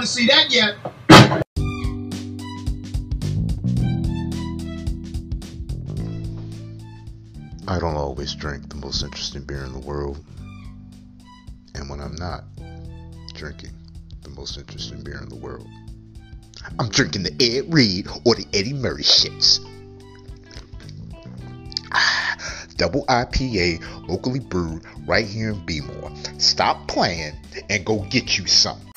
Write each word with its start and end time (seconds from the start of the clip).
To 0.00 0.06
see 0.06 0.26
that 0.26 0.50
yet. 0.50 0.74
I 7.68 7.78
don't 7.78 7.96
always 7.96 8.34
drink 8.34 8.68
the 8.68 8.76
most 8.76 9.02
interesting 9.02 9.42
beer 9.42 9.64
in 9.64 9.72
the 9.72 9.78
world. 9.78 10.22
And 11.74 11.88
when 11.88 12.00
I'm 12.00 12.14
not 12.16 12.44
drinking 13.34 13.72
the 14.22 14.30
most 14.30 14.58
interesting 14.58 15.02
beer 15.02 15.20
in 15.22 15.28
the 15.28 15.36
world, 15.36 15.66
I'm 16.78 16.88
drinking 16.88 17.22
the 17.22 17.34
Ed 17.40 17.72
Reed 17.72 18.08
or 18.24 18.34
the 18.34 18.46
Eddie 18.52 18.74
Murray 18.74 19.02
shits. 19.02 19.60
Ah, 21.92 22.66
double 22.76 23.06
IPA, 23.06 24.08
locally 24.08 24.40
brewed, 24.40 24.84
right 25.06 25.26
here 25.26 25.50
in 25.50 25.66
Bmore. 25.66 26.40
Stop 26.40 26.88
playing 26.88 27.34
and 27.70 27.84
go 27.84 28.00
get 28.10 28.38
you 28.38 28.46
some. 28.46 28.91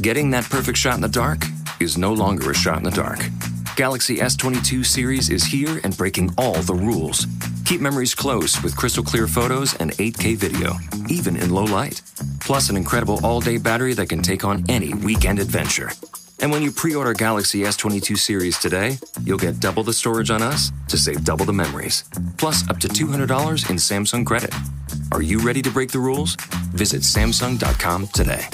Getting 0.00 0.30
that 0.30 0.44
perfect 0.44 0.76
shot 0.76 0.94
in 0.96 1.00
the 1.00 1.08
dark 1.08 1.42
is 1.80 1.96
no 1.96 2.12
longer 2.12 2.50
a 2.50 2.54
shot 2.54 2.76
in 2.76 2.84
the 2.84 2.90
dark. 2.90 3.18
Galaxy 3.76 4.18
S22 4.18 4.84
series 4.84 5.30
is 5.30 5.44
here 5.44 5.80
and 5.84 5.96
breaking 5.96 6.34
all 6.36 6.54
the 6.54 6.74
rules. 6.74 7.26
Keep 7.64 7.80
memories 7.80 8.14
close 8.14 8.62
with 8.62 8.76
crystal 8.76 9.02
clear 9.02 9.26
photos 9.26 9.74
and 9.76 9.92
8K 9.92 10.36
video, 10.36 10.74
even 11.08 11.36
in 11.36 11.50
low 11.50 11.64
light. 11.64 12.02
Plus, 12.40 12.68
an 12.68 12.76
incredible 12.76 13.24
all 13.24 13.40
day 13.40 13.56
battery 13.56 13.94
that 13.94 14.08
can 14.08 14.20
take 14.20 14.44
on 14.44 14.64
any 14.68 14.92
weekend 14.92 15.38
adventure. 15.38 15.90
And 16.40 16.52
when 16.52 16.60
you 16.60 16.70
pre 16.70 16.94
order 16.94 17.14
Galaxy 17.14 17.60
S22 17.60 18.18
series 18.18 18.58
today, 18.58 18.98
you'll 19.24 19.38
get 19.38 19.60
double 19.60 19.82
the 19.82 19.94
storage 19.94 20.30
on 20.30 20.42
us 20.42 20.72
to 20.88 20.98
save 20.98 21.24
double 21.24 21.46
the 21.46 21.54
memories. 21.54 22.04
Plus, 22.36 22.68
up 22.68 22.78
to 22.80 22.88
$200 22.88 23.70
in 23.70 23.76
Samsung 23.76 24.26
credit. 24.26 24.54
Are 25.12 25.22
you 25.22 25.38
ready 25.38 25.62
to 25.62 25.70
break 25.70 25.90
the 25.90 26.00
rules? 26.00 26.36
Visit 26.74 27.00
Samsung.com 27.00 28.08
today. 28.08 28.46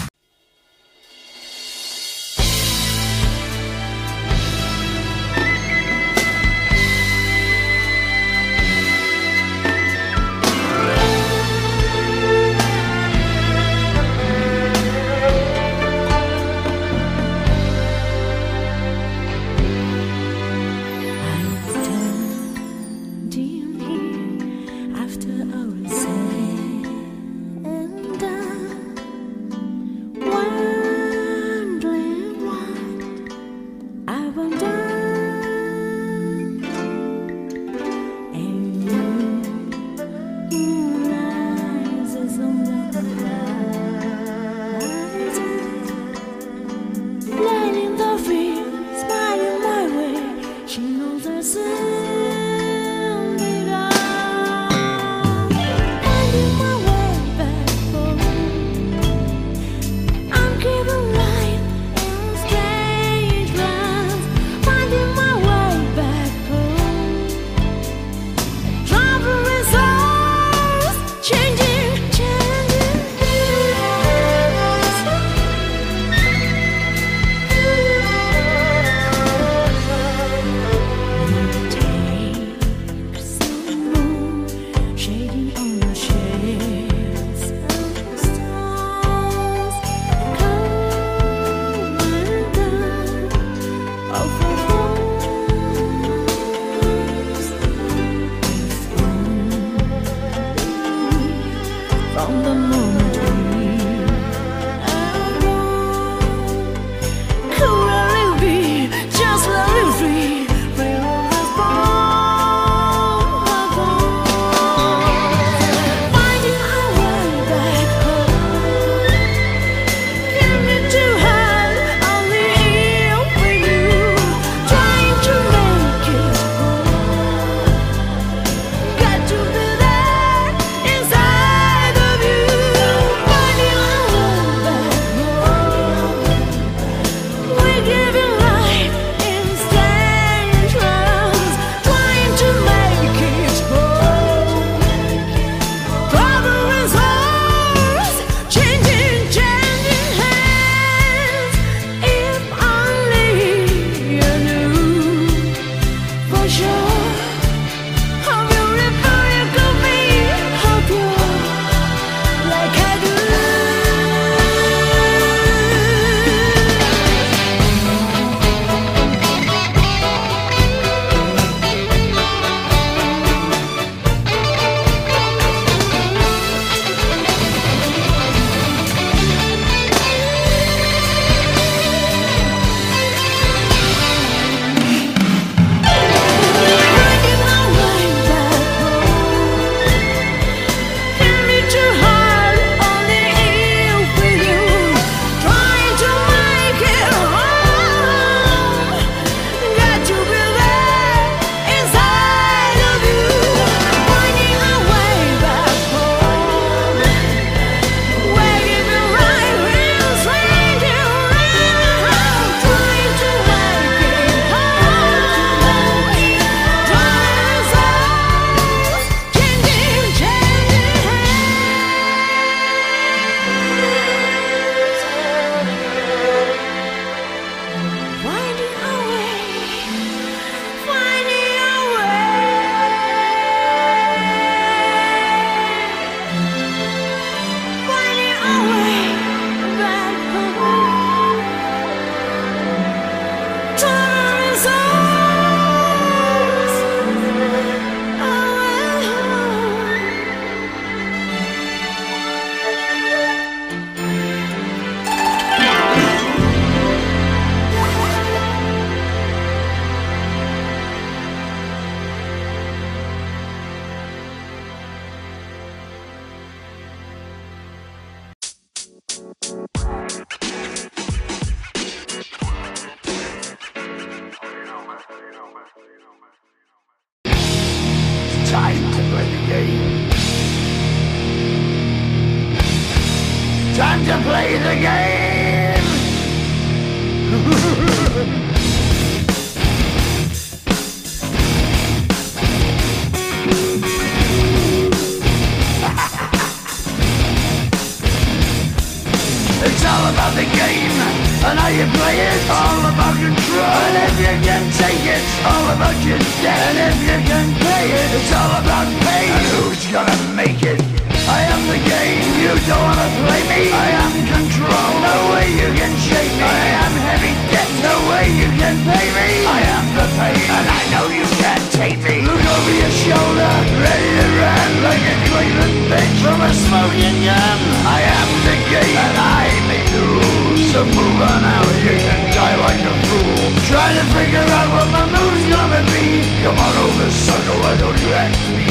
Over 322.62 322.78
your 322.78 322.94
shoulder, 322.94 323.54
ready 323.74 324.10
to 324.22 324.26
run 324.38 324.70
like 324.86 325.02
a 325.02 325.16
Cleveland 325.26 325.78
bitch 325.90 326.14
from 326.22 326.38
a 326.38 326.52
smoking 326.54 327.18
gun. 327.26 327.58
I 327.90 327.98
am 328.06 328.28
the 328.46 328.56
game, 328.70 328.98
and 329.02 329.18
I 329.18 329.42
make 329.66 329.86
the 329.90 330.02
rules. 330.06 330.62
So 330.70 330.86
move 330.86 331.18
on 331.18 331.42
out, 331.42 331.72
you 331.82 331.98
can 331.98 332.22
die 332.30 332.56
like 332.62 332.82
a 332.86 332.94
fool. 333.10 333.50
Trying 333.66 333.98
to 333.98 334.06
figure 334.14 334.46
out 334.46 334.68
what 334.78 334.88
my 334.94 335.06
move's 335.10 335.46
gonna 335.50 335.82
be. 335.90 336.22
Come 336.46 336.54
on 336.54 336.74
over, 336.86 337.10
sucker, 337.10 337.56
why 337.58 337.74
don't 337.82 337.98
you 337.98 338.10
ask 338.14 338.38
me? 338.54 338.70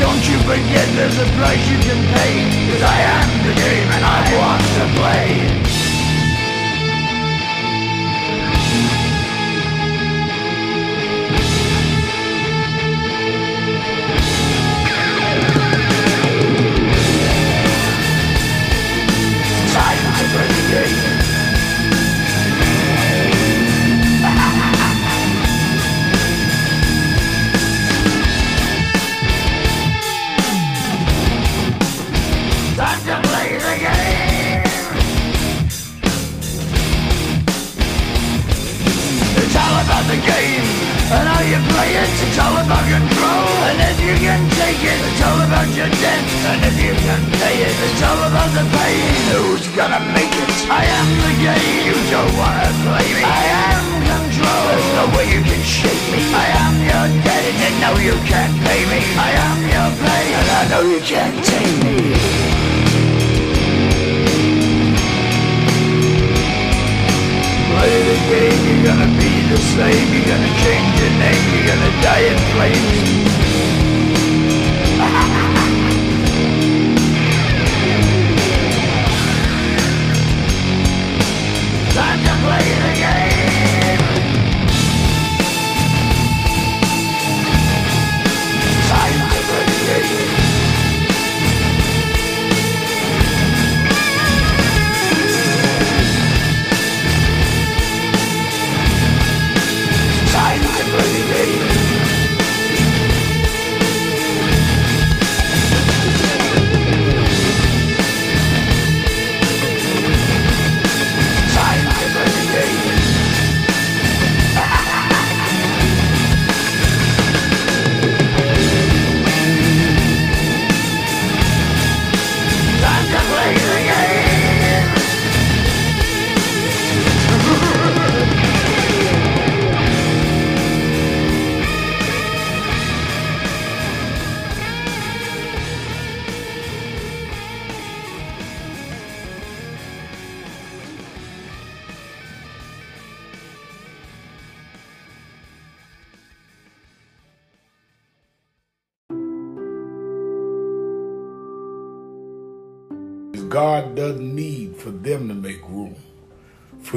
Don't 0.00 0.24
you 0.24 0.38
forget 0.48 0.86
there's 0.96 1.18
a 1.20 1.28
price 1.36 1.64
you 1.68 1.78
can 1.84 2.00
pay. 2.16 2.32
Cause 2.72 2.80
I 2.80 2.96
am 3.12 3.28
the 3.44 3.54
game 3.60 3.88
and 3.92 4.04
I 4.08 4.20
want 4.40 4.64
to 4.78 4.84
play. 4.96 5.87
It. 41.98 42.10
It's 42.28 42.38
all 42.38 42.56
about 42.58 42.84
control, 42.86 43.48
and 43.68 43.78
if 43.90 43.98
you 43.98 44.14
can 44.22 44.42
take 44.54 44.82
it, 44.82 44.98
it's 44.98 45.22
all 45.26 45.40
about 45.42 45.68
your 45.74 45.90
debt. 45.90 46.22
And 46.50 46.60
if 46.70 46.76
you 46.78 46.94
can 46.94 47.22
pay 47.42 47.56
it, 47.66 47.74
it's 47.74 48.02
all 48.02 48.20
about 48.30 48.50
the 48.54 48.64
pain. 48.76 49.02
Who's 49.34 49.66
gonna 49.74 50.02
make 50.14 50.30
it? 50.30 50.50
I 50.70 50.84
am 50.86 51.08
the 51.24 51.32
game. 51.42 51.78
You 51.88 51.96
don't 52.14 52.34
wanna 52.38 52.70
play 52.86 53.08
me. 53.18 53.24
I 53.26 53.44
am 53.74 53.86
control. 54.14 54.62
There's 54.70 54.90
no 55.00 55.04
way 55.16 55.26
you 55.34 55.40
can 55.42 55.62
shake 55.62 56.04
me. 56.14 56.20
I 56.34 56.46
am 56.64 56.74
your 56.90 57.06
debt, 57.26 57.44
and 57.66 57.74
know 57.82 57.94
you 57.98 58.16
can't 58.30 58.54
pay 58.66 58.80
me. 58.92 59.00
I 59.18 59.30
am 59.46 59.58
your 59.74 59.90
pain, 60.02 60.30
and 60.38 60.48
I 60.60 60.62
know 60.70 60.82
you 60.86 61.00
can't 61.02 61.36
take 61.44 61.74
me. 61.84 62.77
Play 67.78 68.02
the 68.02 68.18
game, 68.26 68.58
you're 68.66 68.86
gonna 68.90 69.06
be 69.06 69.30
the 69.46 69.56
same? 69.56 70.12
You're 70.12 70.26
gonna 70.26 70.52
change 70.66 70.98
your 70.98 71.14
name, 71.22 71.44
you're 71.54 71.68
gonna 71.70 72.02
die 72.02 72.26
in 72.26 72.38
flames 72.50 73.87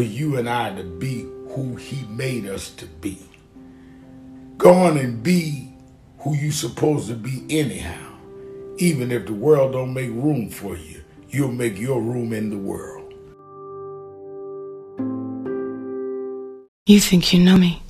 for 0.01 0.07
you 0.07 0.35
and 0.35 0.49
I 0.49 0.73
to 0.73 0.83
be 0.83 1.27
who 1.49 1.75
He 1.75 2.07
made 2.07 2.47
us 2.47 2.71
to 2.71 2.87
be. 2.87 3.19
Go 4.57 4.73
on 4.73 4.97
and 4.97 5.21
be 5.21 5.75
who 6.17 6.33
you 6.35 6.49
supposed 6.51 7.07
to 7.09 7.13
be 7.13 7.45
anyhow. 7.51 8.17
Even 8.77 9.11
if 9.11 9.27
the 9.27 9.33
world 9.33 9.73
don't 9.73 9.93
make 9.93 10.09
room 10.09 10.49
for 10.49 10.75
you, 10.75 11.03
you'll 11.29 11.51
make 11.51 11.77
your 11.77 12.01
room 12.01 12.33
in 12.33 12.49
the 12.49 12.57
world. 12.57 13.13
You 16.87 16.99
think 16.99 17.31
you 17.31 17.37
know 17.37 17.57
me? 17.57 17.83